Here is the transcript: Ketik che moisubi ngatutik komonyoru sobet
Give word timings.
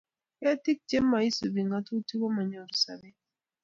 Ketik 0.39 0.79
che 0.89 0.97
moisubi 1.09 1.61
ngatutik 1.67 2.19
komonyoru 2.21 2.75
sobet 2.83 3.15